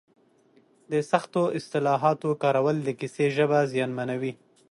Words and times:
د 0.91 0.93
سختو 1.11 1.43
اصطلاحاتو 1.59 2.29
کارول 2.43 2.77
د 2.83 2.89
کیسې 2.99 3.25
ژبه 3.35 3.59
زیانمنوي. 3.73 4.33